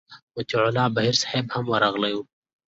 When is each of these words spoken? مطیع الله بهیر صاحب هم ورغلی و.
مطیع 0.35 0.59
الله 0.67 0.87
بهیر 0.95 1.15
صاحب 1.23 1.45
هم 1.53 1.63
ورغلی 1.71 2.13
و. 2.17 2.21